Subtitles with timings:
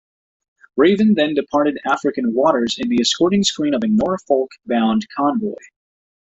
[0.77, 5.53] "Raven" then departed African waters in the escorting screen of a Norfolk-bound convoy.